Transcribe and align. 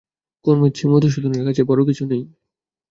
কর্মের 0.45 0.71
চেয়ে 0.75 0.91
মধুসূদনের 0.93 1.43
কাছে 1.47 1.61
বড়ো 1.69 1.83
কিছু 1.89 2.03
নেই। 2.05 2.23